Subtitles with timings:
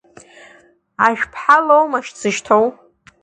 [1.07, 2.65] Ашәԥҳа лоумашь дзышьҭоу?